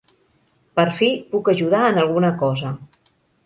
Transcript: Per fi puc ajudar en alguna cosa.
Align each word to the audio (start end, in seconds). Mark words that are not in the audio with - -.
Per 0.79 0.85
fi 1.01 1.11
puc 1.35 1.53
ajudar 1.55 1.85
en 1.93 2.03
alguna 2.07 2.35
cosa. 2.43 2.77